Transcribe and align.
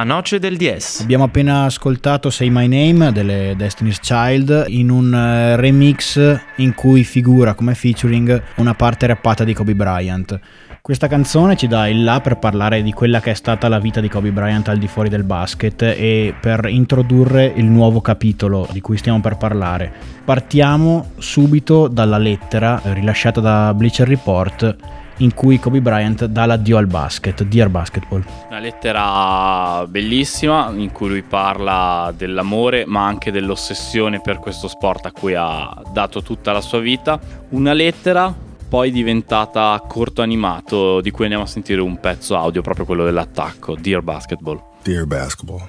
La 0.00 0.06
noce 0.06 0.38
del 0.38 0.56
DS. 0.56 1.00
Abbiamo 1.02 1.24
appena 1.24 1.64
ascoltato 1.64 2.30
Say 2.30 2.48
My 2.48 2.66
Name 2.66 3.12
delle 3.12 3.52
Destiny's 3.54 4.00
Child 4.00 4.64
in 4.68 4.88
un 4.88 5.12
eh, 5.12 5.56
remix 5.56 6.40
in 6.56 6.72
cui 6.74 7.04
figura 7.04 7.52
come 7.52 7.74
featuring 7.74 8.42
una 8.54 8.72
parte 8.72 9.06
rappata 9.06 9.44
di 9.44 9.52
Kobe 9.52 9.74
Bryant. 9.74 10.40
Questa 10.80 11.06
canzone 11.06 11.54
ci 11.54 11.66
dà 11.66 11.86
il 11.86 12.02
là 12.02 12.22
per 12.22 12.38
parlare 12.38 12.82
di 12.82 12.92
quella 12.92 13.20
che 13.20 13.32
è 13.32 13.34
stata 13.34 13.68
la 13.68 13.78
vita 13.78 14.00
di 14.00 14.08
Kobe 14.08 14.32
Bryant 14.32 14.68
al 14.68 14.78
di 14.78 14.88
fuori 14.88 15.10
del 15.10 15.24
basket 15.24 15.82
e 15.82 16.34
per 16.40 16.64
introdurre 16.70 17.52
il 17.54 17.66
nuovo 17.66 18.00
capitolo 18.00 18.66
di 18.72 18.80
cui 18.80 18.96
stiamo 18.96 19.20
per 19.20 19.36
parlare. 19.36 19.92
Partiamo 20.24 21.10
subito 21.18 21.88
dalla 21.88 22.16
lettera 22.16 22.80
rilasciata 22.84 23.42
da 23.42 23.74
Bleacher 23.74 24.08
Report 24.08 24.76
in 25.20 25.34
cui 25.34 25.58
Kobe 25.58 25.80
Bryant 25.80 26.24
dà 26.26 26.46
l'addio 26.46 26.76
al 26.76 26.86
basket, 26.86 27.42
Dear 27.44 27.68
Basketball. 27.68 28.24
Una 28.48 28.58
lettera 28.58 29.86
bellissima 29.86 30.70
in 30.74 30.92
cui 30.92 31.08
lui 31.08 31.22
parla 31.22 32.12
dell'amore 32.16 32.84
ma 32.86 33.06
anche 33.06 33.30
dell'ossessione 33.30 34.20
per 34.20 34.38
questo 34.38 34.68
sport 34.68 35.06
a 35.06 35.12
cui 35.12 35.34
ha 35.36 35.82
dato 35.92 36.22
tutta 36.22 36.52
la 36.52 36.60
sua 36.60 36.80
vita. 36.80 37.18
Una 37.50 37.72
lettera 37.72 38.34
poi 38.68 38.90
diventata 38.90 39.82
corto 39.86 40.22
animato 40.22 41.00
di 41.00 41.10
cui 41.10 41.24
andiamo 41.24 41.44
a 41.44 41.48
sentire 41.48 41.80
un 41.80 41.98
pezzo 41.98 42.36
audio, 42.36 42.62
proprio 42.62 42.84
quello 42.86 43.04
dell'attacco, 43.04 43.74
Dear 43.74 44.02
Basketball. 44.02 44.62
Dear 44.82 45.06
Basketball. 45.06 45.68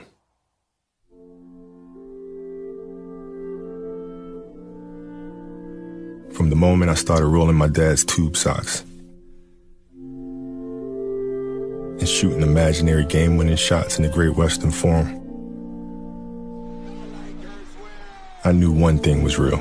From 6.32 6.50
the 6.50 6.56
moment 6.56 6.90
I 6.90 6.96
started 6.96 7.28
rolling 7.28 7.58
my 7.58 7.68
dad's 7.68 8.06
tube 8.06 8.36
socks 8.36 8.90
and 12.02 12.10
shooting 12.10 12.42
imaginary 12.42 13.06
game 13.06 13.38
winning 13.38 13.56
shots 13.56 13.98
in 13.98 14.04
the 14.04 14.10
Great 14.10 14.36
Western 14.36 14.72
Forum, 14.72 15.08
I 18.44 18.52
knew 18.52 18.72
one 18.72 18.98
thing 18.98 19.22
was 19.22 19.38
real. 19.38 19.60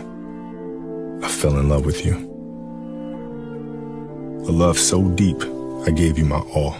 I 1.22 1.28
fell 1.28 1.58
in 1.58 1.69
love 1.69 1.84
with 1.84 2.05
you. 2.05 2.16
A 4.48 4.50
love 4.50 4.78
so 4.78 5.06
deep, 5.10 5.36
I 5.86 5.91
gave 5.91 6.16
you 6.16 6.24
my 6.24 6.41
all. 6.55 6.72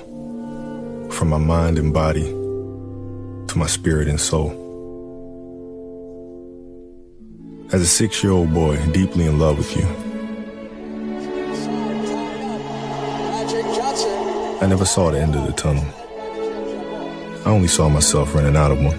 From 1.11 1.28
my 1.28 1.36
mind 1.36 1.78
and 1.78 1.92
body 1.92 2.24
to 2.24 3.58
my 3.58 3.67
spirit 3.67 4.08
and 4.08 4.19
soul. 4.19 4.56
As 7.70 7.83
a 7.83 7.86
six 7.86 8.24
year 8.24 8.33
old 8.33 8.55
boy, 8.55 8.78
deeply 8.92 9.27
in 9.27 9.39
love 9.39 9.58
with 9.58 9.77
you, 9.77 10.09
I 14.62 14.66
never 14.66 14.84
saw 14.84 15.11
the 15.11 15.19
end 15.19 15.34
of 15.34 15.47
the 15.47 15.53
tunnel. 15.53 15.84
I 17.47 17.48
only 17.48 17.66
saw 17.66 17.89
myself 17.89 18.34
running 18.34 18.56
out 18.56 18.70
of 18.70 18.78
one. 18.78 18.98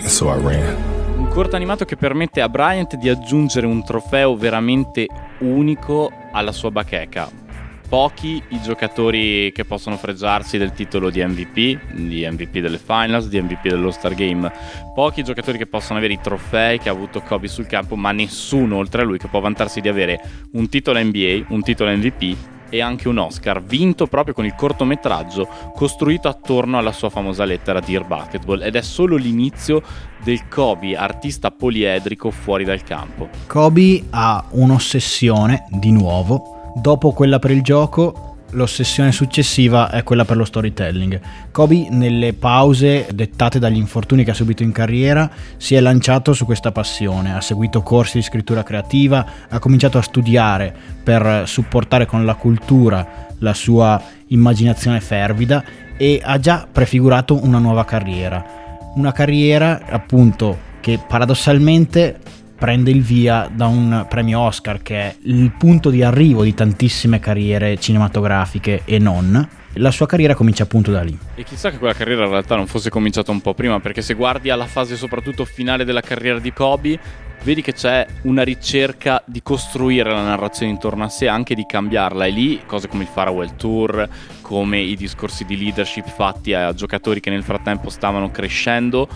And 0.00 0.08
so 0.08 0.28
I 0.28 0.38
ran. 0.40 0.76
Un 1.16 1.28
corto 1.28 1.54
animato 1.54 1.84
che 1.84 1.96
permette 1.96 2.40
a 2.40 2.48
Bryant 2.48 2.96
di 2.96 3.08
aggiungere 3.08 3.66
un 3.66 3.84
trofeo 3.84 4.34
veramente 4.34 5.06
unico 5.38 6.10
alla 6.32 6.50
sua 6.50 6.72
bacheca. 6.72 7.47
Pochi 7.88 8.42
i 8.48 8.60
giocatori 8.60 9.50
che 9.50 9.64
possono 9.64 9.96
fregiarsi 9.96 10.58
del 10.58 10.72
titolo 10.72 11.08
di 11.08 11.24
MVP, 11.24 11.94
di 11.94 12.28
MVP 12.30 12.58
delle 12.58 12.76
finals, 12.76 13.28
di 13.28 13.40
MVP 13.40 13.68
dello 13.68 13.90
Star 13.90 14.14
Game. 14.14 14.52
Pochi 14.94 15.20
i 15.20 15.24
giocatori 15.24 15.56
che 15.56 15.66
possono 15.66 15.98
avere 15.98 16.12
i 16.12 16.20
trofei 16.20 16.78
che 16.78 16.90
ha 16.90 16.92
avuto 16.92 17.22
Kobe 17.22 17.48
sul 17.48 17.66
campo, 17.66 17.96
ma 17.96 18.12
nessuno 18.12 18.76
oltre 18.76 19.00
a 19.00 19.04
lui 19.06 19.16
che 19.16 19.28
può 19.28 19.40
vantarsi 19.40 19.80
di 19.80 19.88
avere 19.88 20.20
un 20.52 20.68
titolo 20.68 21.02
NBA, 21.02 21.46
un 21.48 21.62
titolo 21.62 21.90
MVP 21.96 22.36
e 22.68 22.82
anche 22.82 23.08
un 23.08 23.16
Oscar, 23.16 23.62
vinto 23.62 24.06
proprio 24.06 24.34
con 24.34 24.44
il 24.44 24.54
cortometraggio 24.54 25.48
costruito 25.74 26.28
attorno 26.28 26.76
alla 26.76 26.92
sua 26.92 27.08
famosa 27.08 27.46
lettera 27.46 27.80
Dear 27.80 28.06
Basketball 28.06 28.60
ed 28.62 28.76
è 28.76 28.82
solo 28.82 29.16
l'inizio 29.16 29.82
del 30.22 30.46
Kobe, 30.48 30.94
artista 30.94 31.50
poliedrico 31.50 32.30
fuori 32.30 32.64
dal 32.64 32.82
campo. 32.82 33.30
Kobe 33.46 34.04
ha 34.10 34.44
un'ossessione, 34.50 35.64
di 35.70 35.90
nuovo, 35.90 36.57
Dopo 36.80 37.10
quella 37.10 37.40
per 37.40 37.50
il 37.50 37.62
gioco, 37.62 38.36
l'ossessione 38.50 39.10
successiva 39.10 39.90
è 39.90 40.04
quella 40.04 40.24
per 40.24 40.36
lo 40.36 40.44
storytelling. 40.44 41.20
Kobe, 41.50 41.88
nelle 41.90 42.34
pause 42.34 43.08
dettate 43.12 43.58
dagli 43.58 43.76
infortuni 43.76 44.22
che 44.22 44.30
ha 44.30 44.34
subito 44.34 44.62
in 44.62 44.70
carriera, 44.70 45.28
si 45.56 45.74
è 45.74 45.80
lanciato 45.80 46.32
su 46.34 46.44
questa 46.44 46.70
passione, 46.70 47.34
ha 47.34 47.40
seguito 47.40 47.82
corsi 47.82 48.18
di 48.18 48.22
scrittura 48.22 48.62
creativa, 48.62 49.26
ha 49.48 49.58
cominciato 49.58 49.98
a 49.98 50.02
studiare 50.02 50.72
per 51.02 51.48
supportare 51.48 52.06
con 52.06 52.24
la 52.24 52.36
cultura 52.36 53.26
la 53.38 53.54
sua 53.54 54.00
immaginazione 54.28 55.00
fervida 55.00 55.64
e 55.96 56.20
ha 56.22 56.38
già 56.38 56.68
prefigurato 56.70 57.42
una 57.42 57.58
nuova 57.58 57.84
carriera. 57.84 58.44
Una 58.94 59.10
carriera 59.10 59.80
appunto 59.84 60.66
che 60.80 61.00
paradossalmente 61.04 62.20
prende 62.58 62.90
il 62.90 63.02
via 63.02 63.48
da 63.52 63.66
un 63.66 64.04
premio 64.08 64.40
Oscar 64.40 64.82
che 64.82 64.96
è 64.96 65.16
il 65.22 65.52
punto 65.56 65.90
di 65.90 66.02
arrivo 66.02 66.42
di 66.42 66.54
tantissime 66.54 67.20
carriere 67.20 67.78
cinematografiche 67.78 68.82
e 68.84 68.98
non. 68.98 69.48
La 69.74 69.92
sua 69.92 70.06
carriera 70.06 70.34
comincia 70.34 70.64
appunto 70.64 70.90
da 70.90 71.02
lì. 71.02 71.16
E 71.36 71.44
chissà 71.44 71.70
che 71.70 71.78
quella 71.78 71.94
carriera 71.94 72.24
in 72.24 72.30
realtà 72.30 72.56
non 72.56 72.66
fosse 72.66 72.90
cominciata 72.90 73.30
un 73.30 73.40
po' 73.40 73.54
prima, 73.54 73.78
perché 73.78 74.02
se 74.02 74.14
guardi 74.14 74.50
alla 74.50 74.66
fase 74.66 74.96
soprattutto 74.96 75.44
finale 75.44 75.84
della 75.84 76.00
carriera 76.00 76.40
di 76.40 76.52
Kobe, 76.52 76.98
vedi 77.44 77.62
che 77.62 77.74
c'è 77.74 78.04
una 78.22 78.42
ricerca 78.42 79.22
di 79.24 79.40
costruire 79.40 80.10
la 80.10 80.24
narrazione 80.24 80.72
intorno 80.72 81.04
a 81.04 81.08
sé, 81.08 81.28
anche 81.28 81.54
di 81.54 81.64
cambiarla. 81.64 82.26
E 82.26 82.30
lì 82.30 82.60
cose 82.66 82.88
come 82.88 83.04
il 83.04 83.08
Farewell 83.08 83.54
Tour, 83.54 84.08
come 84.40 84.80
i 84.80 84.96
discorsi 84.96 85.44
di 85.44 85.56
leadership 85.56 86.08
fatti 86.08 86.54
a 86.54 86.74
giocatori 86.74 87.20
che 87.20 87.30
nel 87.30 87.44
frattempo 87.44 87.88
stavano 87.88 88.32
crescendo, 88.32 89.06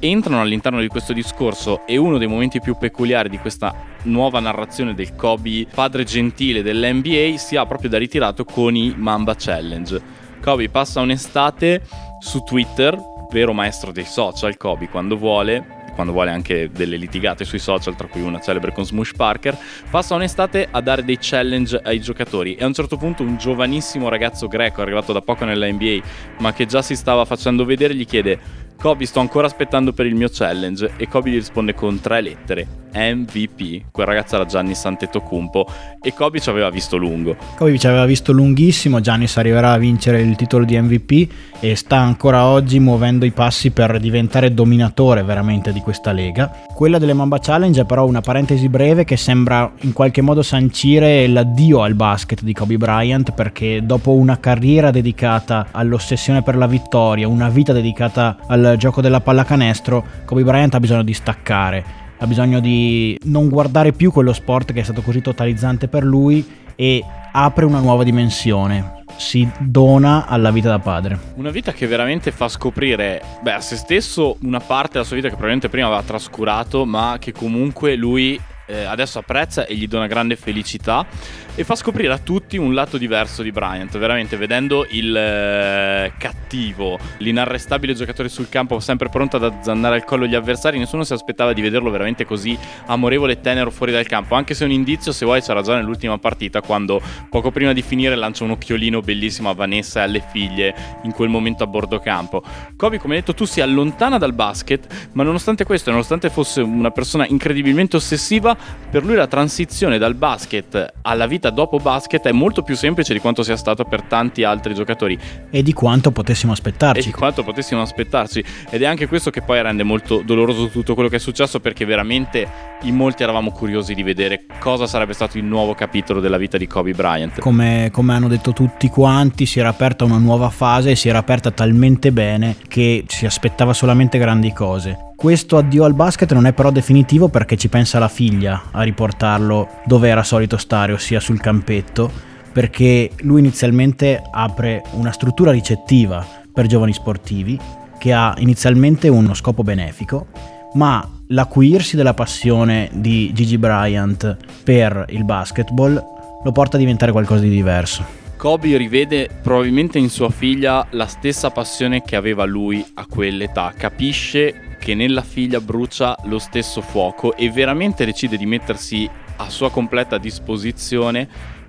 entrano 0.00 0.40
all'interno 0.40 0.80
di 0.80 0.88
questo 0.88 1.12
discorso 1.12 1.86
e 1.86 1.96
uno 1.96 2.18
dei 2.18 2.26
momenti 2.26 2.60
più 2.60 2.76
peculiari 2.76 3.28
di 3.28 3.38
questa 3.38 3.74
nuova 4.04 4.40
narrazione 4.40 4.94
del 4.94 5.14
Kobe 5.14 5.66
padre 5.72 6.04
gentile 6.04 6.62
dell'NBA 6.62 7.36
si 7.36 7.56
ha 7.56 7.66
proprio 7.66 7.90
da 7.90 7.98
ritirato 7.98 8.44
con 8.44 8.74
i 8.74 8.94
Mamba 8.96 9.34
Challenge. 9.36 10.00
Kobe 10.40 10.70
passa 10.70 11.00
un'estate 11.00 11.82
su 12.18 12.42
Twitter, 12.42 12.98
vero 13.30 13.52
maestro 13.52 13.92
dei 13.92 14.06
social 14.06 14.56
Kobe 14.56 14.88
quando 14.88 15.16
vuole, 15.16 15.78
quando 15.94 16.12
vuole 16.12 16.30
anche 16.30 16.70
delle 16.70 16.96
litigate 16.96 17.44
sui 17.44 17.58
social, 17.58 17.94
tra 17.94 18.06
cui 18.06 18.22
una 18.22 18.40
celebre 18.40 18.72
con 18.72 18.86
Smush 18.86 19.12
Parker, 19.14 19.56
passa 19.90 20.14
un'estate 20.14 20.68
a 20.70 20.80
dare 20.80 21.04
dei 21.04 21.18
challenge 21.20 21.78
ai 21.82 22.00
giocatori 22.00 22.54
e 22.54 22.64
a 22.64 22.66
un 22.66 22.72
certo 22.72 22.96
punto 22.96 23.22
un 23.22 23.36
giovanissimo 23.36 24.08
ragazzo 24.08 24.48
greco 24.48 24.80
arrivato 24.80 25.12
da 25.12 25.20
poco 25.20 25.44
nella 25.44 25.70
NBA 25.70 25.98
ma 26.38 26.54
che 26.54 26.64
già 26.64 26.80
si 26.80 26.96
stava 26.96 27.26
facendo 27.26 27.66
vedere 27.66 27.94
gli 27.94 28.06
chiede 28.06 28.68
Kobe 28.80 29.04
sto 29.04 29.20
ancora 29.20 29.46
aspettando 29.46 29.92
per 29.92 30.06
il 30.06 30.14
mio 30.14 30.30
challenge. 30.32 30.92
E 30.96 31.06
Kobe 31.06 31.28
gli 31.28 31.34
risponde 31.34 31.74
con 31.74 32.00
tre 32.00 32.22
lettere 32.22 32.66
MVP, 32.92 33.90
quel 33.90 34.06
ragazzo 34.06 34.34
era 34.36 34.44
Gianni 34.44 34.74
Santetocumpo 34.74 35.66
e 36.00 36.12
Kobe 36.12 36.40
ci 36.40 36.48
aveva 36.48 36.70
visto 36.70 36.96
lungo. 36.96 37.36
Kobe 37.56 37.78
ci 37.78 37.86
aveva 37.86 38.04
visto 38.04 38.32
lunghissimo, 38.32 39.00
Giannis 39.00 39.36
arriverà 39.36 39.72
a 39.72 39.78
vincere 39.78 40.20
il 40.20 40.36
titolo 40.36 40.64
di 40.64 40.80
MVP 40.80 41.32
e 41.60 41.76
sta 41.76 41.98
ancora 41.98 42.46
oggi 42.46 42.80
muovendo 42.80 43.24
i 43.24 43.30
passi 43.30 43.70
per 43.70 43.98
diventare 44.00 44.54
dominatore 44.54 45.22
veramente 45.22 45.72
di 45.72 45.80
questa 45.80 46.12
lega. 46.12 46.50
Quella 46.74 46.98
delle 46.98 47.12
Mamba 47.12 47.38
Challenge 47.38 47.82
è 47.82 47.84
però 47.84 48.06
una 48.06 48.20
parentesi 48.20 48.68
breve 48.68 49.04
che 49.04 49.16
sembra 49.16 49.70
in 49.80 49.92
qualche 49.92 50.22
modo 50.22 50.42
sancire 50.42 51.26
l'addio 51.28 51.82
al 51.82 51.94
basket 51.94 52.42
di 52.42 52.52
Kobe 52.52 52.76
Bryant 52.76 53.32
perché 53.32 53.84
dopo 53.84 54.12
una 54.12 54.40
carriera 54.40 54.90
dedicata 54.90 55.68
all'ossessione 55.70 56.42
per 56.42 56.56
la 56.56 56.66
vittoria, 56.66 57.28
una 57.28 57.48
vita 57.48 57.72
dedicata 57.72 58.38
al 58.46 58.74
gioco 58.78 59.00
della 59.00 59.20
pallacanestro, 59.20 60.04
Kobe 60.24 60.42
Bryant 60.42 60.74
ha 60.74 60.80
bisogno 60.80 61.02
di 61.02 61.14
staccare 61.14 61.99
ha 62.22 62.26
bisogno 62.26 62.60
di 62.60 63.18
non 63.24 63.48
guardare 63.48 63.92
più 63.92 64.12
quello 64.12 64.34
sport 64.34 64.74
che 64.74 64.80
è 64.80 64.82
stato 64.82 65.00
così 65.00 65.22
totalizzante 65.22 65.88
per 65.88 66.04
lui 66.04 66.46
e 66.76 67.02
apre 67.32 67.64
una 67.64 67.80
nuova 67.80 68.04
dimensione. 68.04 68.98
Si 69.16 69.48
dona 69.58 70.26
alla 70.26 70.50
vita 70.50 70.68
da 70.68 70.78
padre. 70.78 71.18
Una 71.36 71.50
vita 71.50 71.72
che 71.72 71.86
veramente 71.86 72.30
fa 72.30 72.48
scoprire 72.48 73.22
beh, 73.42 73.52
a 73.54 73.60
se 73.60 73.76
stesso 73.76 74.36
una 74.42 74.60
parte 74.60 74.92
della 74.92 75.04
sua 75.04 75.16
vita 75.16 75.28
che 75.28 75.34
probabilmente 75.34 75.70
prima 75.70 75.86
aveva 75.86 76.02
trascurato, 76.02 76.84
ma 76.84 77.16
che 77.18 77.32
comunque 77.32 77.96
lui 77.96 78.38
eh, 78.70 78.84
adesso 78.84 79.18
apprezza 79.18 79.66
e 79.66 79.74
gli 79.74 79.88
dona 79.88 80.06
grande 80.06 80.36
felicità 80.36 81.06
e 81.54 81.64
fa 81.64 81.74
scoprire 81.74 82.12
a 82.12 82.18
tutti 82.18 82.56
un 82.56 82.72
lato 82.72 82.96
diverso 82.96 83.42
di 83.42 83.50
Bryant, 83.50 83.98
veramente 83.98 84.36
vedendo 84.36 84.86
il 84.90 85.14
eh, 85.14 86.12
cattivo, 86.16 86.98
l'inarrestabile 87.18 87.92
giocatore 87.92 88.28
sul 88.28 88.48
campo 88.48 88.78
sempre 88.80 89.08
pronto 89.08 89.36
ad 89.36 89.44
azzannare 89.44 89.96
al 89.96 90.04
collo 90.04 90.26
gli 90.26 90.34
avversari, 90.34 90.78
nessuno 90.78 91.04
si 91.04 91.12
aspettava 91.12 91.52
di 91.52 91.60
vederlo 91.60 91.90
veramente 91.90 92.24
così 92.24 92.56
amorevole 92.86 93.32
e 93.32 93.40
tenero 93.40 93.70
fuori 93.70 93.92
dal 93.92 94.06
campo, 94.06 94.36
anche 94.36 94.54
se 94.54 94.64
un 94.64 94.70
indizio 94.70 95.12
se 95.12 95.24
vuoi 95.24 95.42
c'era 95.42 95.60
già 95.62 95.74
nell'ultima 95.74 96.18
partita 96.18 96.62
quando 96.62 97.00
poco 97.28 97.50
prima 97.50 97.72
di 97.72 97.82
finire 97.82 98.14
lancia 98.14 98.44
un 98.44 98.50
occhiolino 98.50 99.00
bellissimo 99.00 99.50
a 99.50 99.54
Vanessa 99.54 100.00
e 100.00 100.02
alle 100.04 100.24
figlie 100.30 100.74
in 101.02 101.12
quel 101.12 101.28
momento 101.28 101.64
a 101.64 101.66
bordo 101.66 101.98
campo. 101.98 102.42
Kobe, 102.76 102.98
come 102.98 103.16
detto, 103.16 103.34
tu 103.34 103.44
si 103.44 103.60
allontana 103.60 104.18
dal 104.18 104.32
basket, 104.32 105.10
ma 105.12 105.24
nonostante 105.24 105.64
questo, 105.64 105.90
nonostante 105.90 106.30
fosse 106.30 106.60
una 106.60 106.90
persona 106.90 107.26
incredibilmente 107.26 107.96
ossessiva, 107.96 108.56
Per 108.90 109.04
lui 109.04 109.14
la 109.14 109.28
transizione 109.28 109.98
dal 109.98 110.16
basket 110.16 110.94
alla 111.02 111.26
vita 111.26 111.50
dopo 111.50 111.78
basket 111.78 112.26
è 112.26 112.32
molto 112.32 112.62
più 112.62 112.74
semplice 112.74 113.12
di 113.12 113.20
quanto 113.20 113.44
sia 113.44 113.56
stato 113.56 113.84
per 113.84 114.02
tanti 114.02 114.42
altri 114.42 114.74
giocatori. 114.74 115.16
E 115.48 115.62
di 115.62 115.72
quanto 115.72 116.10
potessimo 116.10 116.52
aspettarci. 116.52 117.00
E 117.00 117.04
di 117.04 117.12
quanto 117.12 117.44
potessimo 117.44 117.82
aspettarci. 117.82 118.44
Ed 118.68 118.82
è 118.82 118.86
anche 118.86 119.06
questo 119.06 119.30
che 119.30 119.42
poi 119.42 119.62
rende 119.62 119.84
molto 119.84 120.22
doloroso 120.24 120.68
tutto 120.68 120.94
quello 120.94 121.08
che 121.08 121.16
è 121.16 121.20
successo 121.20 121.60
perché 121.60 121.84
veramente 121.84 122.48
in 122.82 122.96
molti 122.96 123.22
eravamo 123.22 123.52
curiosi 123.52 123.94
di 123.94 124.02
vedere 124.02 124.46
cosa 124.58 124.86
sarebbe 124.86 125.12
stato 125.12 125.38
il 125.38 125.44
nuovo 125.44 125.74
capitolo 125.74 126.20
della 126.20 126.38
vita 126.38 126.58
di 126.58 126.66
Kobe 126.66 126.92
Bryant. 126.92 127.38
Come, 127.38 127.90
come 127.92 128.14
hanno 128.14 128.28
detto 128.28 128.52
tutti 128.52 128.88
quanti, 128.88 129.46
si 129.46 129.60
era 129.60 129.68
aperta 129.68 130.04
una 130.04 130.18
nuova 130.18 130.50
fase 130.50 130.90
e 130.90 130.96
si 130.96 131.08
era 131.08 131.18
aperta 131.18 131.50
talmente 131.50 132.10
bene 132.10 132.56
che 132.66 133.04
si 133.06 133.24
aspettava 133.24 133.72
solamente 133.72 134.18
grandi 134.18 134.52
cose. 134.52 135.09
Questo 135.20 135.58
addio 135.58 135.84
al 135.84 135.92
basket 135.92 136.32
non 136.32 136.46
è 136.46 136.54
però 136.54 136.70
definitivo 136.70 137.28
perché 137.28 137.58
ci 137.58 137.68
pensa 137.68 137.98
la 137.98 138.08
figlia 138.08 138.70
a 138.70 138.80
riportarlo 138.80 139.68
dove 139.84 140.08
era 140.08 140.22
solito 140.22 140.56
stare, 140.56 140.94
ossia 140.94 141.20
sul 141.20 141.42
campetto, 141.42 142.10
perché 142.50 143.10
lui 143.18 143.40
inizialmente 143.40 144.22
apre 144.30 144.82
una 144.92 145.12
struttura 145.12 145.50
ricettiva 145.50 146.26
per 146.50 146.64
giovani 146.64 146.94
sportivi 146.94 147.60
che 147.98 148.14
ha 148.14 148.34
inizialmente 148.38 149.08
uno 149.08 149.34
scopo 149.34 149.62
benefico, 149.62 150.28
ma 150.72 151.06
l'acuirsi 151.26 151.96
della 151.96 152.14
passione 152.14 152.88
di 152.90 153.30
Gigi 153.34 153.58
Bryant 153.58 154.38
per 154.64 155.04
il 155.10 155.24
basketball 155.24 156.02
lo 156.42 156.52
porta 156.52 156.76
a 156.76 156.80
diventare 156.80 157.12
qualcosa 157.12 157.42
di 157.42 157.50
diverso. 157.50 158.02
Kobe 158.38 158.74
rivede 158.78 159.28
probabilmente 159.42 159.98
in 159.98 160.08
sua 160.08 160.30
figlia 160.30 160.86
la 160.92 161.06
stessa 161.06 161.50
passione 161.50 162.00
che 162.00 162.16
aveva 162.16 162.46
lui 162.46 162.82
a 162.94 163.04
quell'età, 163.04 163.74
capisce 163.76 164.68
che 164.80 164.94
nella 164.94 165.22
figlia 165.22 165.60
brucia 165.60 166.16
lo 166.24 166.38
stesso 166.38 166.80
fuoco 166.80 167.36
e 167.36 167.50
veramente 167.50 168.04
decide 168.06 168.38
di 168.38 168.46
mettersi 168.46 169.08
a 169.36 169.50
sua 169.50 169.70
completa 169.70 170.18
disposizione 170.18 171.28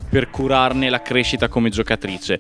per 0.10 0.30
curarne 0.30 0.90
la 0.90 1.02
crescita 1.02 1.50
come 1.50 1.70
giocatrice. 1.70 2.40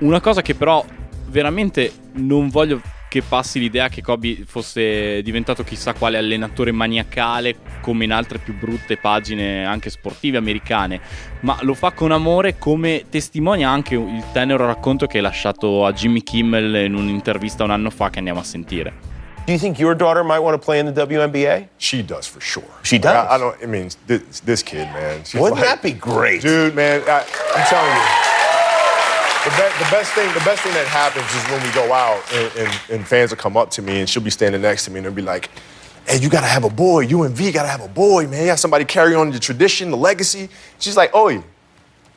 Una 0.00 0.20
cosa 0.20 0.42
che 0.42 0.54
però 0.54 0.84
veramente 1.28 1.92
non 2.14 2.48
voglio 2.48 2.80
che 3.08 3.22
passi 3.22 3.58
l'idea 3.58 3.88
che 3.88 4.02
Kobe 4.02 4.44
fosse 4.46 5.20
diventato 5.22 5.64
chissà 5.64 5.94
quale 5.94 6.16
allenatore 6.16 6.70
maniacale 6.70 7.56
come 7.80 8.04
in 8.04 8.12
altre 8.12 8.38
più 8.38 8.56
brutte 8.56 8.98
pagine 8.98 9.64
anche 9.64 9.90
sportive 9.90 10.38
americane, 10.38 11.00
ma 11.40 11.58
lo 11.62 11.74
fa 11.74 11.90
con 11.90 12.12
amore 12.12 12.56
come 12.56 13.06
testimonia 13.08 13.68
anche 13.68 13.96
il 13.96 14.24
tenero 14.32 14.64
racconto 14.64 15.06
che 15.06 15.18
ha 15.18 15.22
lasciato 15.22 15.84
a 15.84 15.92
Jimmy 15.92 16.22
Kimmel 16.22 16.84
in 16.84 16.94
un'intervista 16.94 17.64
un 17.64 17.72
anno 17.72 17.90
fa 17.90 18.10
che 18.10 18.18
andiamo 18.18 18.38
a 18.38 18.44
sentire. 18.44 19.09
Do 19.46 19.52
you 19.54 19.58
think 19.58 19.78
your 19.80 19.94
daughter 19.94 20.22
might 20.22 20.38
want 20.38 20.60
to 20.60 20.64
play 20.64 20.78
in 20.78 20.86
the 20.86 20.92
WNBA? 21.06 21.68
She 21.78 22.02
does 22.02 22.26
for 22.26 22.40
sure. 22.40 22.62
She 22.84 22.98
does. 22.98 23.26
I, 23.26 23.34
I 23.34 23.38
don't. 23.38 23.60
I 23.62 23.66
mean, 23.66 23.90
this, 24.06 24.40
this 24.40 24.62
kid, 24.62 24.84
man. 24.92 25.24
she's 25.24 25.40
Wouldn't 25.40 25.60
like- 25.60 25.68
that 25.68 25.82
be 25.82 25.92
great? 25.92 26.42
dude? 26.42 26.74
Man, 26.74 27.02
I, 27.08 27.20
I'm 27.54 27.66
telling 27.66 27.90
you. 27.90 28.02
The, 29.42 29.50
be- 29.56 29.84
the 29.84 29.90
best 29.90 30.12
thing, 30.12 30.28
the 30.34 30.44
best 30.44 30.62
thing 30.62 30.72
that 30.74 30.86
happens 30.86 31.24
is 31.34 31.42
when 31.50 31.62
we 31.66 31.72
go 31.72 31.92
out 31.92 32.22
and, 32.34 32.52
and, 32.68 32.80
and 33.00 33.06
fans 33.08 33.30
will 33.30 33.38
come 33.38 33.56
up 33.56 33.70
to 33.70 33.82
me 33.82 34.00
and 34.00 34.08
she'll 34.08 34.22
be 34.22 34.30
standing 34.30 34.60
next 34.60 34.84
to 34.84 34.90
me 34.90 34.98
and 34.98 35.06
they'll 35.06 35.14
be 35.14 35.22
like, 35.22 35.48
"Hey, 36.06 36.18
you 36.18 36.28
gotta 36.28 36.46
have 36.46 36.62
a 36.64 36.68
boy. 36.70 37.00
You 37.00 37.22
and 37.22 37.34
V 37.34 37.50
gotta 37.50 37.68
have 37.68 37.80
a 37.80 37.88
boy, 37.88 38.26
man. 38.28 38.42
You 38.42 38.48
have 38.50 38.60
somebody 38.60 38.84
carry 38.84 39.14
on 39.14 39.30
the 39.30 39.38
tradition, 39.40 39.90
the 39.90 39.96
legacy." 39.96 40.50
She's 40.78 40.96
like, 40.96 41.10
"Oh, 41.14 41.42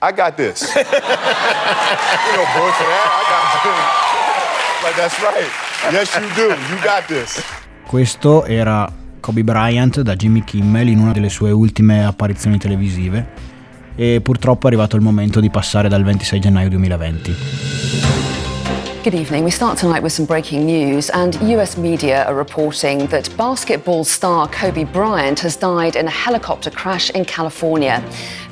I 0.01 0.11
got 0.11 0.35
this. 0.35 0.61
you 0.75 0.83
know, 0.83 0.83
boy, 0.83 2.69
for 2.75 2.85
that, 2.91 3.07
I 3.07 3.23
got 3.31 3.63
this. 3.63 4.83
like 4.83 4.95
that's 4.97 5.17
right. 5.23 5.72
Yes, 5.91 6.15
you 6.15 6.27
do. 6.35 6.53
You 6.71 6.79
got 6.81 7.05
this." 7.07 7.41
Questo 7.85 8.45
era 8.45 8.91
Kobe 9.19 9.43
Bryant 9.43 10.01
da 10.01 10.15
Jimmy 10.15 10.43
Kimmel 10.43 10.87
in 10.89 10.99
una 10.99 11.11
delle 11.11 11.29
sue 11.29 11.51
ultime 11.51 12.05
apparizioni 12.05 12.57
televisive 12.57 13.51
e 13.95 14.19
purtroppo 14.21 14.65
è 14.65 14.67
arrivato 14.67 14.95
il 14.95 15.01
momento 15.01 15.39
di 15.39 15.49
passare 15.49 15.87
dal 15.87 16.03
26 16.03 16.39
gennaio 16.39 16.69
2020. 16.69 18.22
Good 19.03 19.15
evening. 19.15 19.43
We 19.43 19.51
start 19.51 19.77
tonight 19.77 20.01
with 20.01 20.13
some 20.13 20.25
breaking 20.25 20.65
news, 20.65 21.09
and 21.09 21.35
US 21.41 21.75
media 21.75 22.23
are 22.23 22.33
reporting 22.33 23.07
that 23.07 23.29
basketball 23.35 24.05
star 24.05 24.47
Kobe 24.47 24.85
Bryant 24.85 25.41
has 25.41 25.57
died 25.57 25.97
in 25.97 26.07
a 26.07 26.09
helicopter 26.09 26.71
crash 26.71 27.09
in 27.09 27.25
California. 27.25 28.01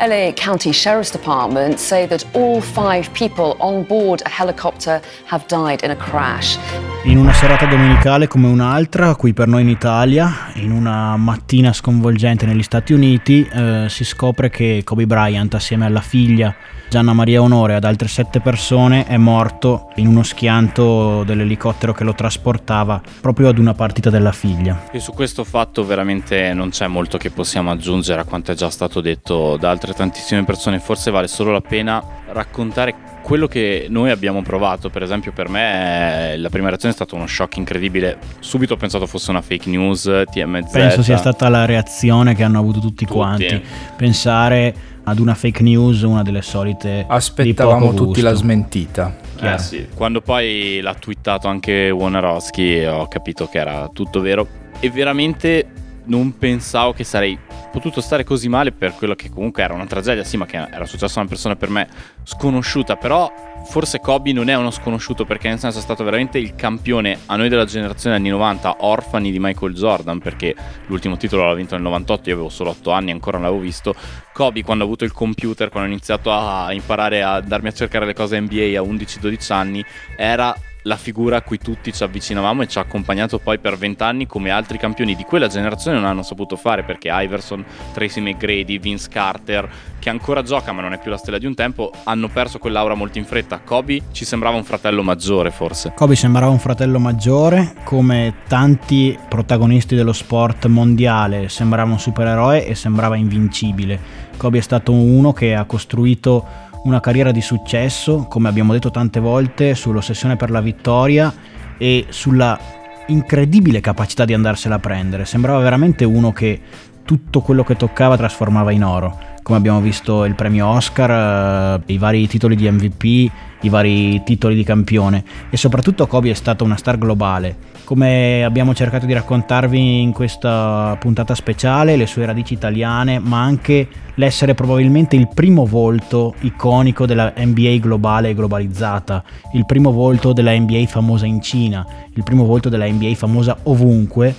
LA 0.01 0.33
County 0.33 0.73
Sheriff's 0.73 1.09
Department 1.09 1.79
say 1.79 2.05
that 2.05 2.25
all 2.35 2.59
five 2.59 3.09
people 3.13 3.55
on 3.61 3.83
board 3.83 4.23
a 4.25 4.29
helicopter 4.29 5.01
have 5.27 5.47
died 5.47 5.83
in 5.83 5.91
a 5.91 5.95
crash. 5.95 6.57
In 7.05 7.17
una 7.17 7.31
serata 7.31 7.65
domenicale 7.65 8.27
come 8.27 8.47
un'altra, 8.47 9.15
qui 9.15 9.31
per 9.31 9.47
noi 9.47 9.61
in 9.61 9.69
Italia, 9.69 10.51
in 10.55 10.71
una 10.71 11.15
mattina 11.15 11.71
sconvolgente 11.71 12.45
negli 12.45 12.63
Stati 12.63 12.91
Uniti, 12.91 13.47
eh, 13.49 13.85
si 13.87 14.03
scopre 14.03 14.49
che 14.49 14.81
Kobe 14.83 15.07
Bryant 15.07 15.53
assieme 15.53 15.85
alla 15.85 16.01
figlia 16.01 16.53
Gianna 16.91 17.13
Maria 17.13 17.41
Onore 17.41 17.71
e 17.71 17.75
ad 17.77 17.85
altre 17.85 18.09
sette 18.09 18.41
persone 18.41 19.05
è 19.05 19.15
morto 19.15 19.91
in 19.95 20.07
uno 20.07 20.23
schianto 20.41 21.21
dell'elicottero 21.23 21.93
che 21.93 22.03
lo 22.03 22.15
trasportava 22.15 22.99
proprio 23.21 23.49
ad 23.49 23.59
una 23.59 23.75
partita 23.75 24.09
della 24.09 24.31
figlia. 24.31 24.85
E 24.91 24.99
su 24.99 25.11
questo 25.13 25.43
fatto 25.43 25.85
veramente 25.85 26.51
non 26.55 26.69
c'è 26.71 26.87
molto 26.87 27.19
che 27.19 27.29
possiamo 27.29 27.69
aggiungere 27.69 28.21
a 28.21 28.23
quanto 28.23 28.51
è 28.51 28.55
già 28.55 28.71
stato 28.71 29.01
detto 29.01 29.55
da 29.57 29.69
altre 29.69 29.93
tantissime 29.93 30.43
persone, 30.43 30.79
forse 30.79 31.11
vale 31.11 31.27
solo 31.27 31.51
la 31.51 31.61
pena 31.61 32.03
raccontare 32.31 33.11
quello 33.21 33.45
che 33.45 33.85
noi 33.87 34.09
abbiamo 34.09 34.41
provato, 34.41 34.89
per 34.89 35.03
esempio 35.03 35.31
per 35.31 35.47
me 35.47 36.31
eh, 36.33 36.37
la 36.37 36.49
prima 36.49 36.69
reazione 36.69 36.91
è 36.91 36.95
stato 36.95 37.15
uno 37.15 37.27
shock 37.27 37.57
incredibile, 37.57 38.17
subito 38.39 38.73
ho 38.73 38.77
pensato 38.77 39.05
fosse 39.05 39.29
una 39.29 39.43
fake 39.43 39.69
news, 39.69 40.09
TMZ. 40.31 40.71
Penso 40.71 41.03
sia 41.03 41.17
stata 41.17 41.49
la 41.49 41.65
reazione 41.65 42.33
che 42.33 42.41
hanno 42.41 42.57
avuto 42.57 42.79
tutti, 42.79 43.05
Tutti. 43.05 43.15
quanti. 43.15 43.61
Pensare 43.95 44.73
ad 45.03 45.19
una 45.19 45.33
fake 45.33 45.63
news, 45.63 46.01
una 46.01 46.21
delle 46.21 46.41
solite 46.41 47.05
Aspettavamo 47.07 47.91
di 47.91 47.95
poco 47.95 48.05
tutti 48.05 48.21
la 48.21 48.33
smentita. 48.33 49.15
Eh 49.39 49.57
sì, 49.57 49.87
quando 49.95 50.21
poi 50.21 50.79
l'ha 50.81 50.93
twittato 50.93 51.47
anche 51.47 51.89
Wonarowski 51.89 52.85
ho 52.85 53.07
capito 53.07 53.47
che 53.47 53.57
era 53.57 53.89
tutto 53.91 54.21
vero. 54.21 54.47
E 54.79 54.89
veramente 54.89 55.67
non 56.05 56.37
pensavo 56.37 56.93
che 56.93 57.03
sarei 57.03 57.37
potuto 57.71 58.01
stare 58.01 58.23
così 58.23 58.49
male 58.49 58.71
per 58.71 58.93
quello 58.93 59.15
che 59.15 59.29
comunque 59.29 59.63
era 59.63 59.73
una 59.73 59.85
tragedia, 59.85 60.23
sì, 60.23 60.37
ma 60.37 60.45
che 60.45 60.57
era 60.57 60.85
successo 60.85 61.17
a 61.17 61.21
una 61.21 61.29
persona 61.29 61.55
per 61.55 61.69
me 61.69 61.87
sconosciuta, 62.23 62.97
però 62.97 63.31
forse 63.65 63.99
Kobe 63.99 64.33
non 64.33 64.49
è 64.49 64.55
uno 64.55 64.71
sconosciuto 64.71 65.25
perché 65.25 65.47
nel 65.47 65.59
senso 65.59 65.79
è 65.79 65.81
stato 65.81 66.03
veramente 66.03 66.37
il 66.37 66.55
campione 66.55 67.17
a 67.27 67.35
noi 67.35 67.49
della 67.49 67.65
generazione 67.65 68.15
anni 68.15 68.29
90, 68.29 68.77
orfani 68.79 69.31
di 69.31 69.39
Michael 69.39 69.73
Jordan, 69.73 70.19
perché 70.19 70.55
l'ultimo 70.87 71.17
titolo 71.17 71.47
l'ha 71.47 71.53
vinto 71.53 71.75
nel 71.75 71.83
98, 71.83 72.29
io 72.29 72.35
avevo 72.35 72.49
solo 72.49 72.71
8 72.71 72.91
anni, 72.91 73.11
ancora 73.11 73.37
non 73.37 73.47
l'avevo 73.47 73.63
visto. 73.63 73.95
Kobe 74.33 74.63
quando 74.63 74.83
ha 74.83 74.87
avuto 74.87 75.03
il 75.03 75.11
computer, 75.11 75.69
quando 75.69 75.89
ho 75.89 75.91
iniziato 75.91 76.31
a 76.31 76.71
imparare 76.73 77.23
a 77.23 77.41
darmi 77.41 77.69
a 77.69 77.73
cercare 77.73 78.05
le 78.05 78.13
cose 78.13 78.39
NBA 78.39 78.77
a 78.77 78.81
11-12 78.81 79.53
anni, 79.53 79.83
era 80.15 80.55
la 80.83 80.95
figura 80.95 81.37
a 81.37 81.41
cui 81.41 81.57
tutti 81.57 81.93
ci 81.93 82.03
avvicinavamo 82.03 82.63
e 82.63 82.67
ci 82.67 82.77
ha 82.77 82.81
accompagnato 82.81 83.37
poi 83.39 83.59
per 83.59 83.77
vent'anni 83.77 84.25
come 84.25 84.49
altri 84.49 84.77
campioni 84.77 85.15
di 85.15 85.23
quella 85.23 85.47
generazione 85.47 85.97
non 85.97 86.07
hanno 86.07 86.23
saputo 86.23 86.55
fare 86.55 86.83
perché 86.83 87.09
Iverson, 87.11 87.63
Tracy 87.93 88.21
McGrady, 88.21 88.79
Vince 88.79 89.07
Carter, 89.09 89.69
che 89.99 90.09
ancora 90.09 90.41
gioca 90.41 90.71
ma 90.71 90.81
non 90.81 90.93
è 90.93 90.99
più 90.99 91.11
la 91.11 91.17
stella 91.17 91.37
di 91.37 91.45
un 91.45 91.53
tempo, 91.53 91.91
hanno 92.05 92.27
perso 92.29 92.57
quell'aura 92.57 92.95
molto 92.95 93.19
in 93.19 93.25
fretta. 93.25 93.59
Kobe 93.59 94.01
ci 94.11 94.25
sembrava 94.25 94.55
un 94.55 94.63
fratello 94.63 95.03
maggiore 95.03 95.51
forse. 95.51 95.93
Kobe 95.95 96.15
sembrava 96.15 96.51
un 96.51 96.59
fratello 96.59 96.99
maggiore, 96.99 97.75
come 97.83 98.35
tanti 98.47 99.17
protagonisti 99.29 99.95
dello 99.95 100.13
sport 100.13 100.65
mondiale, 100.65 101.49
sembrava 101.49 101.91
un 101.91 101.99
supereroe 101.99 102.65
e 102.65 102.75
sembrava 102.75 103.15
invincibile. 103.15 104.29
Kobe 104.37 104.57
è 104.57 104.61
stato 104.61 104.91
uno 104.91 105.33
che 105.33 105.53
ha 105.53 105.65
costruito 105.65 106.69
una 106.83 106.99
carriera 106.99 107.31
di 107.31 107.41
successo, 107.41 108.25
come 108.27 108.49
abbiamo 108.49 108.73
detto 108.73 108.91
tante 108.91 109.19
volte, 109.19 109.75
sull'ossessione 109.75 110.35
per 110.35 110.49
la 110.49 110.61
vittoria 110.61 111.33
e 111.77 112.05
sulla 112.09 112.59
incredibile 113.07 113.81
capacità 113.81 114.25
di 114.25 114.33
andarsela 114.33 114.75
a 114.75 114.79
prendere. 114.79 115.25
Sembrava 115.25 115.59
veramente 115.59 116.05
uno 116.05 116.31
che 116.31 116.59
tutto 117.03 117.41
quello 117.41 117.63
che 117.63 117.75
toccava 117.75 118.17
trasformava 118.17 118.71
in 118.71 118.83
oro. 118.83 119.30
Come 119.43 119.57
abbiamo 119.57 119.81
visto 119.81 120.25
il 120.25 120.35
premio 120.35 120.67
Oscar, 120.67 121.79
eh, 121.87 121.93
i 121.93 121.97
vari 121.97 122.27
titoli 122.27 122.55
di 122.55 122.69
MVP, 122.69 123.31
i 123.61 123.69
vari 123.69 124.21
titoli 124.23 124.55
di 124.55 124.63
campione 124.63 125.23
e 125.49 125.57
soprattutto 125.57 126.05
Kobe 126.05 126.29
è 126.29 126.35
stata 126.35 126.63
una 126.63 126.75
star 126.75 126.97
globale. 126.97 127.69
Come 127.83 128.43
abbiamo 128.43 128.73
cercato 128.73 129.05
di 129.05 129.13
raccontarvi 129.13 130.01
in 130.01 130.11
questa 130.11 130.95
puntata 130.99 131.33
speciale, 131.33 131.95
le 131.95 132.05
sue 132.05 132.25
radici 132.25 132.53
italiane, 132.53 133.19
ma 133.19 133.41
anche 133.41 133.87
l'essere 134.15 134.53
probabilmente 134.53 135.15
il 135.15 135.27
primo 135.33 135.65
volto 135.65 136.35
iconico 136.41 137.05
della 137.07 137.33
NBA 137.35 137.77
globale 137.79 138.29
e 138.29 138.33
globalizzata, 138.35 139.23
il 139.53 139.65
primo 139.65 139.91
volto 139.91 140.33
della 140.33 140.57
NBA 140.57 140.85
famosa 140.85 141.25
in 141.25 141.41
Cina, 141.41 141.85
il 142.13 142.23
primo 142.23 142.45
volto 142.45 142.69
della 142.69 142.87
NBA 142.87 143.15
famosa 143.15 143.57
ovunque, 143.63 144.33